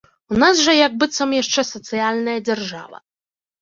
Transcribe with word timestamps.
У 0.35 0.37
нас 0.43 0.55
жа 0.67 0.73
як 0.77 0.95
быццам 1.03 1.37
яшчэ 1.41 1.61
сацыяльная 1.73 2.39
дзяржава. 2.51 3.09